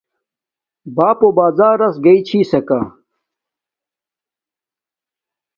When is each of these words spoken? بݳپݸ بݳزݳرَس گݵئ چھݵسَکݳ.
بݳپݸ 0.95 1.29
بݳزݳرَس 1.37 1.95
گݵئ 2.03 2.19
چھݵسَکݳ. 2.27 2.79